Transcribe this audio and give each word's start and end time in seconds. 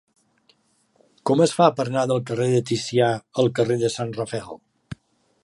Com 1.29 1.43
es 1.45 1.53
fa 1.57 1.67
per 1.81 1.85
anar 1.91 2.07
del 2.13 2.23
carrer 2.31 2.49
de 2.55 2.63
Ticià 2.71 3.11
al 3.45 3.53
carrer 3.61 3.79
de 3.85 3.93
Sant 3.99 4.19
Rafael? 4.19 4.61